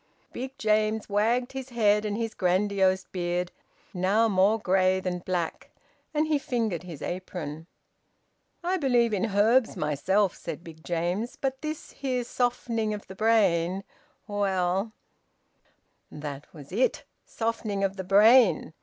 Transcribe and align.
Big 0.33 0.57
James 0.57 1.07
wagged 1.09 1.51
his 1.51 1.69
head 1.69 2.05
and 2.05 2.17
his 2.17 2.33
grandiose 2.33 3.03
beard, 3.11 3.51
now 3.93 4.27
more 4.27 4.57
grey 4.57 4.99
than 4.99 5.19
black, 5.19 5.69
and 6.11 6.25
he 6.25 6.39
fingered 6.39 6.81
his 6.81 7.03
apron. 7.03 7.67
"I 8.63 8.77
believe 8.77 9.13
in 9.13 9.27
herbs 9.27 9.77
myself," 9.77 10.35
said 10.35 10.63
Big 10.63 10.83
James. 10.83 11.35
"But 11.39 11.61
this 11.61 11.91
here 11.91 12.23
softening 12.23 12.95
of 12.95 13.05
the 13.05 13.15
brain 13.15 13.83
well" 14.27 14.91
That 16.25 16.51
was 16.51 16.71
it! 16.71 17.03
Softening 17.27 17.83
of 17.83 17.95
the 17.95 18.03
brain! 18.03 18.73